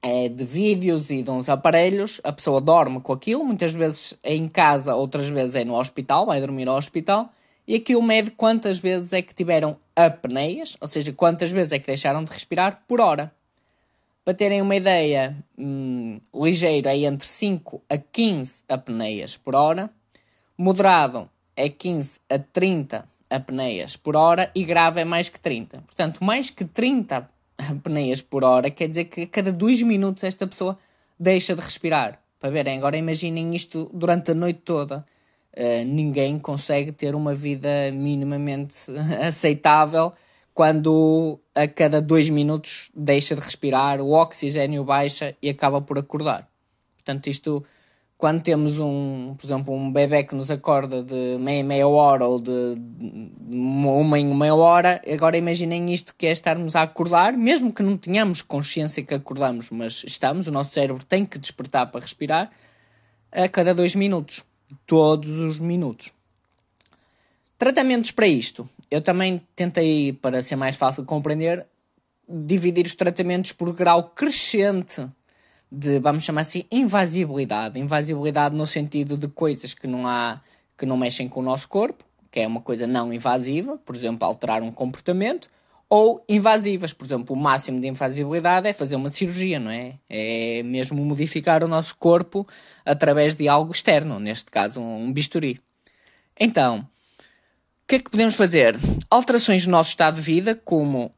é, 0.01 0.27
de 0.27 0.43
vídeos 0.43 1.09
e 1.09 1.23
de 1.23 1.29
uns 1.29 1.47
aparelhos, 1.47 2.19
a 2.21 2.33
pessoa 2.33 2.59
dorme 2.59 2.99
com 2.99 3.13
aquilo, 3.13 3.45
muitas 3.45 3.73
vezes 3.73 4.13
é 4.21 4.35
em 4.35 4.49
casa, 4.49 4.93
outras 4.93 5.29
vezes 5.29 5.55
é 5.55 5.63
no 5.63 5.79
hospital, 5.79 6.25
vai 6.25 6.41
dormir 6.41 6.67
ao 6.67 6.75
hospital, 6.75 7.31
e 7.65 7.75
aquilo 7.75 8.03
mede 8.03 8.31
quantas 8.31 8.77
vezes 8.77 9.13
é 9.13 9.21
que 9.21 9.33
tiveram 9.33 9.77
apneias, 9.95 10.75
ou 10.81 10.87
seja, 10.89 11.13
quantas 11.13 11.49
vezes 11.49 11.71
é 11.71 11.79
que 11.79 11.87
deixaram 11.87 12.25
de 12.25 12.31
respirar 12.33 12.83
por 12.85 12.99
hora. 12.99 13.33
Para 14.25 14.33
terem 14.33 14.61
uma 14.61 14.75
ideia, 14.75 15.33
hum, 15.57 16.19
ligeiro 16.35 16.89
é 16.89 16.97
entre 16.97 17.25
5 17.25 17.81
a 17.89 17.97
15 17.97 18.65
apneias 18.67 19.37
por 19.37 19.55
hora, 19.55 19.89
moderado 20.57 21.29
é 21.55 21.69
15 21.69 22.19
a 22.29 22.37
30 22.37 23.10
apneias 23.31 23.95
por 23.95 24.15
hora 24.15 24.51
e 24.53 24.63
grave 24.63 25.01
é 25.01 25.05
mais 25.05 25.29
que 25.29 25.39
30. 25.39 25.79
Portanto, 25.79 26.23
mais 26.23 26.49
que 26.49 26.65
30 26.65 27.29
apneias 27.57 28.21
por 28.21 28.43
hora 28.43 28.69
quer 28.69 28.89
dizer 28.89 29.05
que 29.05 29.21
a 29.21 29.27
cada 29.27 29.51
2 29.51 29.81
minutos 29.83 30.23
esta 30.23 30.45
pessoa 30.45 30.77
deixa 31.19 31.55
de 31.55 31.61
respirar. 31.61 32.19
para 32.39 32.49
verem. 32.49 32.77
Agora 32.77 32.97
imaginem 32.97 33.55
isto 33.55 33.89
durante 33.93 34.31
a 34.31 34.35
noite 34.35 34.61
toda. 34.65 35.05
Uh, 35.53 35.85
ninguém 35.85 36.39
consegue 36.39 36.91
ter 36.91 37.13
uma 37.13 37.35
vida 37.35 37.91
minimamente 37.91 38.75
aceitável 39.21 40.13
quando 40.53 41.39
a 41.55 41.67
cada 41.67 42.01
dois 42.01 42.29
minutos 42.29 42.91
deixa 42.95 43.35
de 43.35 43.41
respirar, 43.41 44.01
o 44.01 44.11
oxigênio 44.11 44.83
baixa 44.83 45.35
e 45.41 45.49
acaba 45.49 45.81
por 45.81 45.97
acordar. 45.97 46.47
Portanto, 46.97 47.27
isto 47.27 47.63
quando 48.21 48.43
temos 48.43 48.77
um, 48.79 49.33
por 49.35 49.47
exemplo, 49.47 49.73
um 49.73 49.91
bebê 49.91 50.23
que 50.23 50.35
nos 50.35 50.51
acorda 50.51 51.01
de 51.01 51.39
meia 51.39 51.63
meia 51.63 51.87
hora 51.87 52.27
ou 52.27 52.39
de 52.39 52.77
uma 53.49 54.19
em 54.19 54.31
meia 54.35 54.53
hora, 54.53 55.01
agora 55.11 55.35
imaginem 55.35 55.91
isto 55.91 56.13
que 56.15 56.27
é 56.27 56.31
estarmos 56.31 56.75
a 56.75 56.83
acordar, 56.83 57.33
mesmo 57.33 57.73
que 57.73 57.81
não 57.81 57.97
tenhamos 57.97 58.43
consciência 58.43 59.01
que 59.01 59.15
acordamos, 59.15 59.71
mas 59.71 60.03
estamos, 60.05 60.45
o 60.45 60.51
nosso 60.51 60.69
cérebro 60.69 61.03
tem 61.03 61.25
que 61.25 61.39
despertar 61.39 61.89
para 61.89 62.01
respirar 62.01 62.51
a 63.31 63.49
cada 63.49 63.73
dois 63.73 63.95
minutos, 63.95 64.43
todos 64.85 65.31
os 65.39 65.57
minutos. 65.57 66.13
Tratamentos 67.57 68.11
para 68.11 68.27
isto. 68.27 68.69
Eu 68.91 69.01
também 69.01 69.41
tentei, 69.55 70.13
para 70.13 70.43
ser 70.43 70.57
mais 70.57 70.75
fácil 70.75 71.01
de 71.01 71.07
compreender, 71.07 71.65
dividir 72.29 72.85
os 72.85 72.93
tratamentos 72.93 73.51
por 73.51 73.73
grau 73.73 74.09
crescente 74.09 75.07
de, 75.71 75.99
vamos 75.99 76.23
chamar 76.23 76.41
assim, 76.41 76.65
invasibilidade. 76.71 77.79
Invasibilidade 77.79 78.55
no 78.55 78.67
sentido 78.67 79.15
de 79.15 79.27
coisas 79.27 79.73
que 79.73 79.87
não 79.87 80.07
há, 80.07 80.41
que 80.77 80.85
não 80.85 80.97
mexem 80.97 81.29
com 81.29 81.39
o 81.39 81.43
nosso 81.43 81.69
corpo, 81.69 82.03
que 82.29 82.39
é 82.39 82.47
uma 82.47 82.61
coisa 82.61 82.85
não 82.85 83.13
invasiva, 83.13 83.77
por 83.77 83.95
exemplo, 83.95 84.27
alterar 84.27 84.61
um 84.61 84.71
comportamento, 84.71 85.49
ou 85.89 86.23
invasivas, 86.29 86.93
por 86.93 87.05
exemplo, 87.05 87.35
o 87.35 87.39
máximo 87.39 87.81
de 87.81 87.87
invasibilidade 87.87 88.65
é 88.65 88.71
fazer 88.71 88.95
uma 88.95 89.09
cirurgia, 89.09 89.59
não 89.59 89.69
é? 89.69 89.95
É 90.09 90.63
mesmo 90.63 91.03
modificar 91.03 91.65
o 91.65 91.67
nosso 91.67 91.97
corpo 91.97 92.47
através 92.85 93.35
de 93.35 93.49
algo 93.49 93.73
externo, 93.73 94.17
neste 94.17 94.49
caso 94.49 94.81
um 94.81 95.11
bisturi. 95.11 95.59
Então, 96.39 96.79
o 96.79 97.87
que 97.87 97.95
é 97.95 97.99
que 97.99 98.09
podemos 98.09 98.35
fazer? 98.35 98.79
Alterações 99.09 99.65
no 99.65 99.73
nosso 99.73 99.89
estado 99.89 100.15
de 100.15 100.21
vida, 100.21 100.55
como 100.55 101.11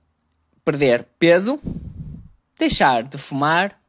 perder 0.66 1.06
peso, 1.20 1.60
deixar 2.58 3.04
de 3.04 3.20
fumar, 3.20 3.80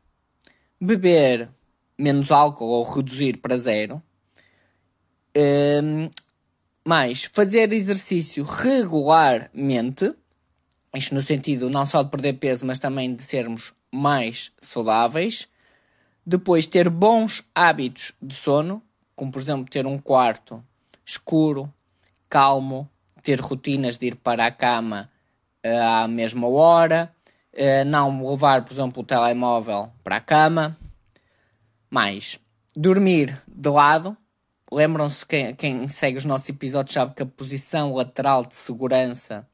beber 0.85 1.51
menos 1.99 2.31
álcool 2.31 2.69
ou 2.69 2.85
reduzir 2.85 3.39
para 3.39 3.59
zero. 3.59 4.03
Um, 5.37 6.11
mais, 6.85 7.25
fazer 7.25 7.73
exercício 7.73 8.45
regularmente, 8.45 10.15
isto 10.95 11.15
no 11.15 11.23
sentido 11.23 11.71
não 11.71 11.87
só 11.87 12.03
de 12.03 12.11
perder 12.11 12.35
peso, 12.35 12.67
mas 12.67 12.79
também 12.79 13.15
de 13.15 13.23
sermos 13.23 13.73
mais 13.91 14.53
saudáveis. 14.61 15.49
Depois, 16.27 16.67
ter 16.67 16.89
bons 16.89 17.43
hábitos 17.55 18.13
de 18.21 18.35
sono, 18.35 18.83
como 19.17 19.33
por 19.33 19.41
exemplo 19.41 19.71
ter 19.71 19.87
um 19.87 19.99
quarto 19.99 20.63
escuro, 21.05 21.73
calmo, 22.29 22.89
ter 23.23 23.41
rotinas 23.41 23.97
de 23.99 24.07
ir 24.09 24.17
para 24.17 24.47
a 24.47 24.51
cama 24.51 25.11
uh, 25.65 26.03
à 26.05 26.09
mesma 26.09 26.49
hora, 26.49 27.15
uh, 27.55 27.85
não 27.87 28.31
levar, 28.31 28.65
por 28.65 28.73
exemplo, 28.73 29.03
o 29.03 29.07
telemóvel 29.07 29.91
para 30.03 30.17
a 30.17 30.21
cama. 30.21 30.77
Mais, 31.91 32.39
dormir 32.77 33.41
de 33.47 33.69
lado. 33.69 34.17
Lembram-se, 34.73 35.25
quem, 35.25 35.55
quem 35.55 35.89
segue 35.89 36.19
os 36.19 36.25
nossos 36.25 36.49
episódios 36.49 36.95
sabe 36.95 37.15
que 37.15 37.23
a 37.23 37.27
posição 37.27 37.95
lateral 37.95 38.45
de 38.45 38.55
segurança 38.55 39.47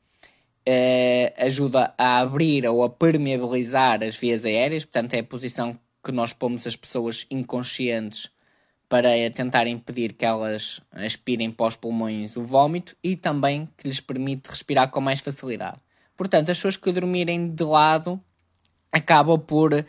uh, 0.66 1.44
ajuda 1.44 1.92
a 1.98 2.20
abrir 2.20 2.66
ou 2.66 2.82
a 2.82 2.88
permeabilizar 2.88 4.02
as 4.02 4.16
vias 4.16 4.44
aéreas, 4.44 4.84
portanto, 4.84 5.14
é 5.14 5.18
a 5.18 5.24
posição 5.24 5.78
que 6.02 6.12
nós 6.12 6.32
pomos 6.32 6.66
as 6.66 6.76
pessoas 6.76 7.26
inconscientes 7.30 8.30
para 8.88 9.10
tentar 9.32 9.68
impedir 9.68 10.14
que 10.14 10.24
elas 10.24 10.80
aspirem 10.90 11.50
para 11.50 11.66
os 11.66 11.76
pulmões 11.76 12.36
o 12.36 12.42
vômito 12.42 12.96
e 13.04 13.14
também 13.14 13.68
que 13.76 13.86
lhes 13.86 14.00
permite 14.00 14.48
respirar 14.48 14.90
com 14.90 15.00
mais 15.00 15.20
facilidade. 15.20 15.78
Portanto, 16.20 16.50
as 16.50 16.58
pessoas 16.58 16.76
que 16.76 16.92
dormirem 16.92 17.48
de 17.48 17.64
lado 17.64 18.20
acabam 18.92 19.40
por 19.40 19.86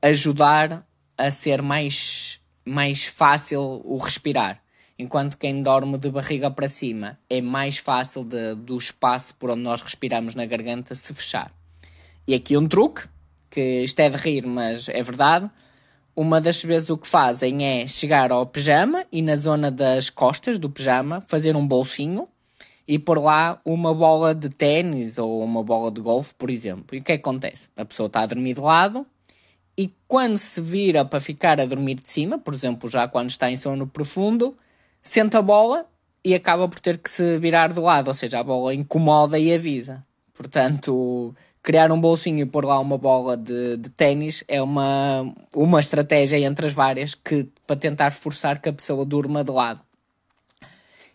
ajudar 0.00 0.86
a 1.18 1.30
ser 1.30 1.60
mais, 1.60 2.40
mais 2.64 3.04
fácil 3.04 3.82
o 3.84 3.98
respirar. 3.98 4.62
Enquanto 4.98 5.36
quem 5.36 5.62
dorme 5.62 5.98
de 5.98 6.10
barriga 6.10 6.50
para 6.50 6.66
cima 6.66 7.18
é 7.28 7.42
mais 7.42 7.76
fácil 7.76 8.24
de, 8.24 8.54
do 8.54 8.78
espaço 8.78 9.34
por 9.34 9.50
onde 9.50 9.60
nós 9.60 9.82
respiramos 9.82 10.34
na 10.34 10.46
garganta 10.46 10.94
se 10.94 11.12
fechar. 11.12 11.52
E 12.26 12.34
aqui 12.34 12.56
um 12.56 12.66
truque, 12.66 13.02
que 13.50 13.82
isto 13.82 14.00
é 14.00 14.08
de 14.08 14.16
rir, 14.16 14.46
mas 14.46 14.88
é 14.88 15.02
verdade. 15.02 15.50
Uma 16.16 16.40
das 16.40 16.64
vezes 16.64 16.88
o 16.88 16.96
que 16.96 17.06
fazem 17.06 17.66
é 17.66 17.86
chegar 17.86 18.32
ao 18.32 18.46
pijama 18.46 19.04
e 19.12 19.20
na 19.20 19.36
zona 19.36 19.70
das 19.70 20.08
costas 20.08 20.58
do 20.58 20.70
pijama 20.70 21.22
fazer 21.26 21.54
um 21.54 21.68
bolsinho 21.68 22.26
e 22.86 22.98
pôr 22.98 23.20
lá 23.20 23.60
uma 23.64 23.92
bola 23.92 24.34
de 24.34 24.48
ténis 24.48 25.18
ou 25.18 25.42
uma 25.42 25.62
bola 25.62 25.90
de 25.90 26.00
golfe, 26.00 26.34
por 26.34 26.50
exemplo. 26.50 26.94
E 26.96 26.98
o 26.98 27.02
que, 27.02 27.12
é 27.12 27.16
que 27.16 27.22
acontece? 27.22 27.68
A 27.76 27.84
pessoa 27.84 28.06
está 28.06 28.20
a 28.20 28.26
dormir 28.26 28.54
de 28.54 28.60
lado 28.60 29.06
e 29.76 29.92
quando 30.08 30.38
se 30.38 30.60
vira 30.60 31.04
para 31.04 31.20
ficar 31.20 31.60
a 31.60 31.66
dormir 31.66 31.96
de 31.96 32.08
cima, 32.08 32.38
por 32.38 32.54
exemplo, 32.54 32.88
já 32.88 33.06
quando 33.06 33.30
está 33.30 33.50
em 33.50 33.56
sono 33.56 33.86
profundo, 33.86 34.56
senta 35.02 35.38
a 35.38 35.42
bola 35.42 35.86
e 36.24 36.34
acaba 36.34 36.68
por 36.68 36.80
ter 36.80 36.98
que 36.98 37.10
se 37.10 37.38
virar 37.38 37.72
de 37.72 37.80
lado, 37.80 38.08
ou 38.08 38.14
seja, 38.14 38.40
a 38.40 38.44
bola 38.44 38.74
incomoda 38.74 39.38
e 39.38 39.52
avisa. 39.52 40.04
Portanto, 40.32 41.34
criar 41.62 41.92
um 41.92 42.00
bolsinho 42.00 42.40
e 42.40 42.46
pôr 42.46 42.64
lá 42.64 42.78
uma 42.80 42.96
bola 42.96 43.36
de, 43.36 43.76
de 43.76 43.90
ténis 43.90 44.42
é 44.48 44.62
uma, 44.62 45.30
uma 45.54 45.80
estratégia 45.80 46.38
entre 46.38 46.66
as 46.66 46.72
várias 46.72 47.14
que, 47.14 47.48
para 47.66 47.76
tentar 47.76 48.12
forçar 48.12 48.60
que 48.60 48.68
a 48.68 48.72
pessoa 48.72 49.04
durma 49.04 49.44
de 49.44 49.50
lado. 49.50 49.80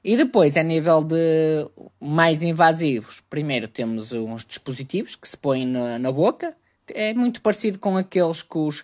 E 0.04 0.18
depois, 0.18 0.58
a 0.58 0.64
nível 0.64 1.04
de 1.04 1.68
mais 2.00 2.42
invasivos, 2.42 3.22
primeiro 3.30 3.68
temos 3.68 4.12
uns 4.12 4.44
dispositivos 4.44 5.16
que 5.16 5.30
se 5.30 5.38
põem 5.38 5.68
na, 5.68 6.00
na 6.00 6.12
boca. 6.12 6.56
É 6.94 7.14
muito 7.14 7.42
parecido 7.42 7.78
com 7.78 7.96
aqueles 7.96 8.42
que 8.42 8.58
os 8.58 8.84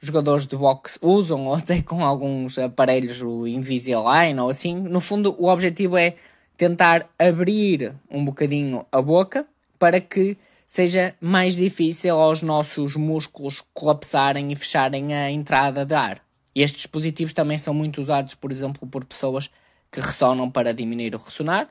jogadores 0.00 0.46
de 0.46 0.56
boxe 0.56 0.98
usam, 1.02 1.44
ou 1.48 1.54
até 1.54 1.82
com 1.82 2.02
alguns 2.02 2.58
aparelhos, 2.58 3.20
o 3.20 3.46
Invisalign 3.46 4.40
ou 4.40 4.48
assim. 4.48 4.74
No 4.76 5.00
fundo, 5.00 5.36
o 5.38 5.48
objetivo 5.48 5.98
é 5.98 6.14
tentar 6.56 7.06
abrir 7.18 7.94
um 8.10 8.24
bocadinho 8.24 8.86
a 8.90 9.02
boca 9.02 9.46
para 9.78 10.00
que 10.00 10.38
seja 10.66 11.14
mais 11.20 11.54
difícil 11.54 12.18
aos 12.18 12.40
nossos 12.40 12.96
músculos 12.96 13.62
colapsarem 13.74 14.50
e 14.50 14.56
fecharem 14.56 15.14
a 15.14 15.30
entrada 15.30 15.84
de 15.84 15.94
ar. 15.94 16.20
Estes 16.54 16.78
dispositivos 16.78 17.34
também 17.34 17.58
são 17.58 17.74
muito 17.74 18.00
usados, 18.00 18.34
por 18.34 18.50
exemplo, 18.50 18.88
por 18.88 19.04
pessoas 19.04 19.50
que 19.90 20.00
ressonam 20.00 20.50
para 20.50 20.72
diminuir 20.72 21.14
o 21.14 21.18
ressonar. 21.18 21.68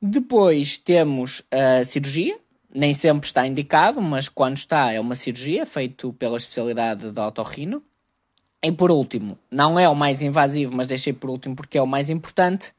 Depois 0.00 0.76
temos 0.76 1.42
a 1.50 1.84
cirurgia, 1.84 2.38
nem 2.74 2.92
sempre 2.92 3.26
está 3.26 3.46
indicado, 3.46 4.00
mas 4.00 4.28
quando 4.28 4.56
está 4.56 4.92
é 4.92 5.00
uma 5.00 5.14
cirurgia 5.14 5.64
feita 5.64 6.12
pela 6.12 6.36
especialidade 6.36 7.10
de 7.10 7.20
otorrino. 7.20 7.82
E 8.62 8.72
por 8.72 8.90
último, 8.90 9.38
não 9.50 9.78
é 9.78 9.88
o 9.88 9.94
mais 9.94 10.22
invasivo, 10.22 10.74
mas 10.74 10.88
deixei 10.88 11.12
por 11.12 11.30
último 11.30 11.54
porque 11.54 11.78
é 11.78 11.82
o 11.82 11.86
mais 11.86 12.10
importante, 12.10 12.72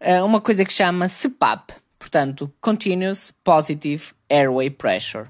eh, 0.00 0.22
uma 0.22 0.40
coisa 0.40 0.64
que 0.64 0.72
chama 0.72 1.08
CPAP, 1.08 1.72
portanto, 1.98 2.52
Continuous 2.60 3.32
Positive 3.44 4.12
Airway 4.28 4.70
Pressure. 4.70 5.28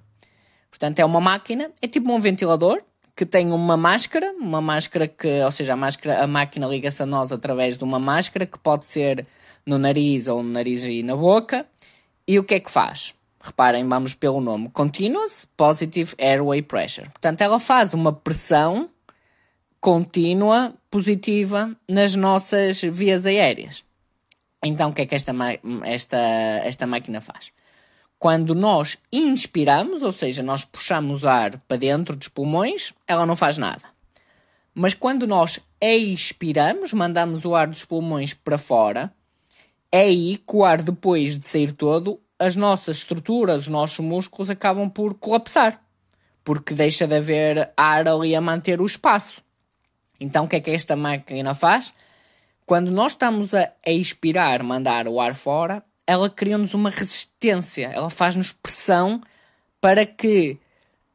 Portanto, 0.70 1.00
é 1.00 1.04
uma 1.04 1.20
máquina, 1.20 1.70
é 1.82 1.88
tipo 1.88 2.10
um 2.12 2.20
ventilador, 2.20 2.80
que 3.20 3.26
tem 3.26 3.52
uma 3.52 3.76
máscara, 3.76 4.32
uma 4.40 4.62
máscara 4.62 5.06
que, 5.06 5.44
ou 5.44 5.50
seja, 5.50 5.74
a, 5.74 5.76
máscara, 5.76 6.24
a 6.24 6.26
máquina 6.26 6.66
liga-se 6.66 7.02
a 7.02 7.06
nós 7.06 7.30
através 7.30 7.76
de 7.76 7.84
uma 7.84 7.98
máscara 7.98 8.46
que 8.46 8.58
pode 8.58 8.86
ser 8.86 9.26
no 9.66 9.76
nariz 9.76 10.26
ou 10.26 10.42
no 10.42 10.48
nariz 10.48 10.84
e 10.84 11.02
na 11.02 11.14
boca. 11.14 11.66
E 12.26 12.38
o 12.38 12.44
que 12.44 12.54
é 12.54 12.60
que 12.60 12.70
faz? 12.70 13.14
Reparem, 13.38 13.86
vamos 13.86 14.14
pelo 14.14 14.40
nome: 14.40 14.70
Continuous 14.70 15.46
Positive 15.54 16.14
Airway 16.18 16.62
Pressure. 16.62 17.10
Portanto, 17.10 17.42
ela 17.42 17.60
faz 17.60 17.92
uma 17.92 18.10
pressão 18.10 18.88
contínua 19.82 20.72
positiva 20.90 21.76
nas 21.86 22.16
nossas 22.16 22.80
vias 22.80 23.26
aéreas. 23.26 23.84
Então, 24.64 24.88
o 24.88 24.94
que 24.94 25.02
é 25.02 25.06
que 25.06 25.14
esta, 25.14 25.34
esta, 25.84 26.16
esta 26.64 26.86
máquina 26.86 27.20
faz? 27.20 27.52
Quando 28.20 28.54
nós 28.54 28.98
inspiramos, 29.10 30.02
ou 30.02 30.12
seja, 30.12 30.42
nós 30.42 30.62
puxamos 30.62 31.24
ar 31.24 31.56
para 31.66 31.78
dentro 31.78 32.14
dos 32.14 32.28
pulmões, 32.28 32.92
ela 33.08 33.24
não 33.24 33.34
faz 33.34 33.56
nada. 33.56 33.80
Mas 34.74 34.92
quando 34.92 35.26
nós 35.26 35.58
expiramos, 35.80 36.92
mandamos 36.92 37.46
o 37.46 37.54
ar 37.54 37.66
dos 37.66 37.86
pulmões 37.86 38.34
para 38.34 38.58
fora, 38.58 39.10
é 39.90 40.02
aí 40.02 40.36
que 40.36 40.54
o 40.54 40.62
ar, 40.62 40.82
depois 40.82 41.38
de 41.38 41.48
sair 41.48 41.72
todo, 41.72 42.20
as 42.38 42.56
nossas 42.56 42.98
estruturas, 42.98 43.62
os 43.62 43.68
nossos 43.70 44.00
músculos 44.00 44.50
acabam 44.50 44.90
por 44.90 45.14
colapsar. 45.14 45.82
Porque 46.44 46.74
deixa 46.74 47.06
de 47.06 47.16
haver 47.16 47.72
ar 47.74 48.06
ali 48.06 48.36
a 48.36 48.40
manter 48.42 48.82
o 48.82 48.86
espaço. 48.86 49.42
Então, 50.20 50.44
o 50.44 50.48
que 50.48 50.56
é 50.56 50.60
que 50.60 50.70
esta 50.70 50.94
máquina 50.94 51.54
faz? 51.54 51.94
Quando 52.66 52.90
nós 52.90 53.12
estamos 53.12 53.54
a 53.54 53.72
expirar, 53.86 54.62
mandar 54.62 55.08
o 55.08 55.18
ar 55.18 55.34
fora, 55.34 55.82
ela 56.10 56.28
cria-nos 56.28 56.74
uma 56.74 56.90
resistência, 56.90 57.86
ela 57.86 58.10
faz-nos 58.10 58.52
pressão 58.52 59.20
para 59.80 60.04
que 60.04 60.58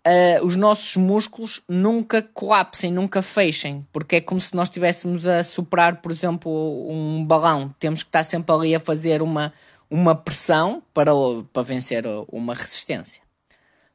uh, 0.07 0.45
os 0.45 0.55
nossos 0.55 0.95
músculos 0.95 1.61
nunca 1.67 2.21
colapsem, 2.21 2.93
nunca 2.93 3.21
fechem, 3.21 3.85
porque 3.91 4.15
é 4.15 4.21
como 4.21 4.39
se 4.39 4.55
nós 4.55 4.69
estivéssemos 4.69 5.27
a 5.27 5.43
superar, 5.43 5.97
por 5.97 6.13
exemplo, 6.13 6.49
um 6.89 7.25
balão. 7.25 7.75
Temos 7.77 8.03
que 8.03 8.07
estar 8.07 8.23
sempre 8.23 8.55
ali 8.55 8.73
a 8.73 8.79
fazer 8.79 9.21
uma, 9.21 9.51
uma 9.89 10.15
pressão 10.15 10.81
para, 10.93 11.11
para 11.51 11.61
vencer 11.61 12.05
uma 12.31 12.53
resistência. 12.53 13.21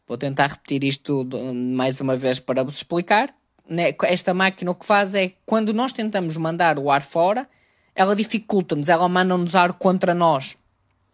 Vou 0.07 0.19
tentar 0.19 0.49
repetir 0.49 0.85
isto 0.85 1.27
mais 1.55 1.99
uma 1.99 2.15
vez 2.15 2.39
para 2.39 2.63
vos 2.63 2.75
explicar. 2.75 3.35
Né, 3.67 3.95
esta 4.03 4.35
máquina 4.35 4.71
o 4.71 4.75
que 4.75 4.85
faz 4.85 5.15
é 5.15 5.33
quando 5.47 5.73
nós 5.73 5.95
tentamos 5.95 6.37
mandar 6.37 6.79
o 6.79 6.91
ar 6.91 7.01
fora, 7.01 7.49
ela 7.95 8.15
dificulta-nos, 8.15 8.91
ela 8.91 9.09
manda-nos 9.09 9.55
ar 9.55 9.73
contra 9.73 10.13
nós. 10.13 10.60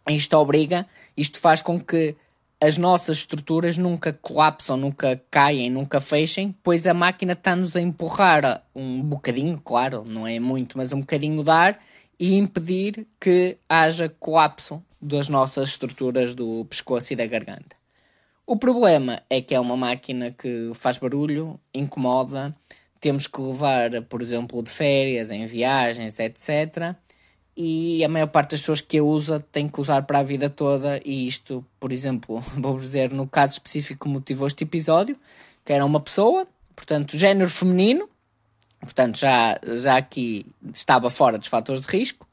Isto 0.08 0.36
obriga, 0.36 0.86
isto 1.16 1.40
faz 1.40 1.60
com 1.60 1.80
que 1.80 2.14
as 2.60 2.78
nossas 2.78 3.18
estruturas 3.18 3.76
nunca 3.76 4.12
colapsam, 4.12 4.76
nunca 4.76 5.20
caem, 5.30 5.68
nunca 5.68 6.00
fechem, 6.00 6.54
pois 6.62 6.86
a 6.86 6.94
máquina 6.94 7.32
está-nos 7.32 7.75
a 7.76 7.80
empurrar 7.80 8.62
um 8.75 9.02
bocadinho, 9.02 9.60
claro, 9.62 10.04
não 10.06 10.26
é 10.26 10.38
muito, 10.38 10.78
mas 10.78 10.92
um 10.92 11.00
bocadinho 11.00 11.42
de 11.42 11.50
ar 11.50 11.78
e 12.18 12.36
impedir 12.36 13.06
que 13.20 13.58
haja 13.68 14.08
colapso 14.08 14.82
das 15.02 15.28
nossas 15.28 15.70
estruturas 15.70 16.34
do 16.34 16.64
pescoço 16.64 17.12
e 17.12 17.16
da 17.16 17.26
garganta. 17.26 17.76
O 18.46 18.56
problema 18.56 19.22
é 19.28 19.42
que 19.42 19.54
é 19.54 19.60
uma 19.60 19.76
máquina 19.76 20.30
que 20.30 20.70
faz 20.72 20.98
barulho, 20.98 21.58
incomoda, 21.75 22.54
temos 23.00 23.26
que 23.26 23.40
levar, 23.40 24.02
por 24.02 24.22
exemplo, 24.22 24.62
de 24.62 24.70
férias, 24.70 25.30
em 25.32 25.46
viagens, 25.46 26.18
etc 26.20 26.96
e 27.56 28.04
a 28.04 28.08
maior 28.08 28.26
parte 28.26 28.50
das 28.50 28.60
pessoas 28.60 28.80
que 28.80 28.98
a 28.98 29.02
usa 29.02 29.40
tem 29.50 29.68
que 29.68 29.80
usar 29.80 30.02
para 30.02 30.18
a 30.18 30.22
vida 30.22 30.50
toda. 30.50 31.00
E 31.04 31.26
isto, 31.26 31.64
por 31.80 31.90
exemplo, 31.90 32.40
vou-vos 32.54 32.82
dizer 32.82 33.12
no 33.12 33.26
caso 33.26 33.54
específico 33.54 34.06
que 34.06 34.12
motivou 34.12 34.46
este 34.46 34.64
episódio, 34.64 35.16
que 35.64 35.72
era 35.72 35.84
uma 35.84 36.00
pessoa, 36.00 36.46
portanto, 36.75 37.18
género 37.18 37.48
feminino, 37.48 38.08
portanto, 38.80 39.18
já, 39.18 39.58
já 39.80 39.96
aqui 39.96 40.44
estava 40.72 41.08
fora 41.08 41.38
dos 41.38 41.48
fatores 41.48 41.80
de 41.80 41.88
risco, 41.88 42.26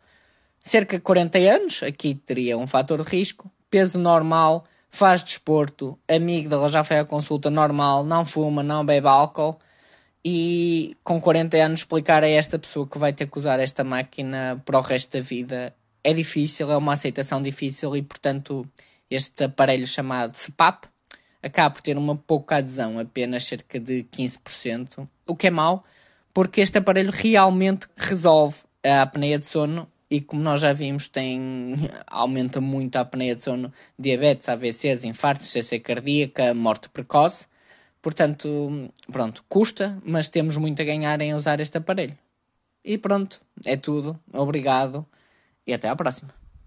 cerca 0.59 0.97
de 0.97 1.03
40 1.03 1.37
anos, 1.37 1.83
aqui 1.83 2.15
teria 2.15 2.57
um 2.57 2.67
fator 2.67 3.01
de 3.03 3.09
risco, 3.09 3.49
peso 3.69 3.97
normal, 3.97 4.65
faz 4.89 5.23
desporto, 5.23 5.97
amigo 6.07 6.49
dela 6.49 6.69
já 6.69 6.83
foi 6.83 6.99
à 6.99 7.05
consulta 7.05 7.49
normal, 7.49 8.03
não 8.03 8.25
fuma, 8.25 8.61
não 8.61 8.85
bebe 8.85 9.07
álcool, 9.07 9.57
e 10.25 10.95
com 11.03 11.19
40 11.19 11.57
anos 11.57 11.81
explicar 11.81 12.23
a 12.23 12.29
esta 12.29 12.57
pessoa 12.57 12.87
que 12.87 12.97
vai 12.97 13.11
ter 13.11 13.27
que 13.27 13.37
usar 13.37 13.59
esta 13.59 13.83
máquina 13.83 14.61
para 14.63 14.79
o 14.79 14.81
resto 14.81 15.17
da 15.17 15.21
vida 15.21 15.73
é 16.03 16.13
difícil, 16.13 16.71
é 16.71 16.77
uma 16.77 16.93
aceitação 16.93 17.41
difícil 17.41 17.95
e, 17.95 18.01
portanto, 18.01 18.67
este 19.09 19.43
aparelho 19.43 19.87
chamado 19.87 20.35
CPAP 20.35 20.85
acaba 21.41 21.75
por 21.75 21.81
ter 21.81 21.97
uma 21.97 22.15
pouca 22.15 22.57
adesão, 22.57 22.99
apenas 22.99 23.43
cerca 23.43 23.79
de 23.79 24.05
15%, 24.11 25.07
o 25.27 25.35
que 25.35 25.47
é 25.47 25.49
mau, 25.49 25.83
porque 26.33 26.61
este 26.61 26.77
aparelho 26.77 27.11
realmente 27.11 27.87
resolve 27.97 28.57
a 28.83 29.01
apneia 29.01 29.37
de 29.37 29.45
sono 29.45 29.87
e, 30.09 30.21
como 30.21 30.41
nós 30.41 30.61
já 30.61 30.71
vimos, 30.71 31.09
tem, 31.09 31.75
aumenta 32.07 32.61
muito 32.61 32.95
a 32.95 33.01
apneia 33.01 33.35
de 33.35 33.43
sono, 33.43 33.71
diabetes, 33.99 34.47
AVCs, 34.47 35.03
infartos, 35.03 35.47
CC 35.47 35.79
cardíaca, 35.79 36.53
morte 36.53 36.89
precoce 36.89 37.47
Portanto, 38.03 38.91
pronto, 39.10 39.45
custa, 39.48 39.98
mas 40.05 40.27
temos 40.27 40.57
muito 40.57 40.81
a 40.81 40.86
ganhar 40.86 41.22
em 41.22 41.33
usar 41.33 41.62
este 41.62 41.77
aparelho. 41.77 42.17
E 42.83 42.98
pronto, 42.98 43.39
é 43.65 43.77
tudo. 43.77 44.19
Obrigado 44.33 45.05
e 45.65 45.74
até 45.74 45.88
à 45.88 45.95
próxima. 45.95 46.42